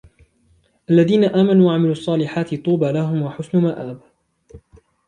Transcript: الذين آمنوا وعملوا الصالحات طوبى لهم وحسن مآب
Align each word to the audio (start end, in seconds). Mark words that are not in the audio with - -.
الذين 0.89 1.23
آمنوا 1.23 1.67
وعملوا 1.67 1.91
الصالحات 1.91 2.55
طوبى 2.65 2.91
لهم 2.91 3.21
وحسن 3.21 3.57
مآب 3.57 4.01